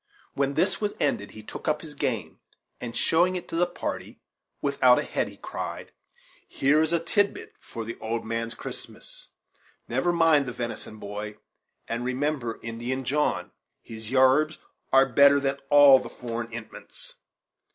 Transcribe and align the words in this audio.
When 0.33 0.55
this 0.55 0.81
was 0.81 0.95
ended, 0.99 1.29
he 1.29 1.43
took 1.43 1.67
up 1.67 1.81
his 1.83 1.93
game, 1.93 2.39
and, 2.79 2.97
showing 2.97 3.35
it 3.35 3.47
to 3.49 3.55
the 3.55 3.67
party 3.67 4.19
without 4.59 4.97
a 4.97 5.03
head, 5.03 5.27
he 5.29 5.37
cried: 5.37 5.91
"Here 6.47 6.81
is 6.81 6.91
a 6.91 6.99
tidbit 6.99 7.53
for 7.59 7.83
an 7.83 7.95
old 8.01 8.25
man's 8.25 8.55
Christmas 8.55 9.27
never 9.87 10.11
mind 10.11 10.47
the 10.47 10.53
venison, 10.53 10.97
boy, 10.97 11.37
and 11.87 12.03
remember 12.03 12.59
Indian 12.63 13.03
John; 13.03 13.51
his 13.83 14.09
yarbs 14.09 14.57
are 14.91 15.05
better 15.05 15.39
than 15.39 15.59
all 15.69 15.99
the 15.99 16.09
foreign 16.09 16.51
'intments. 16.51 17.17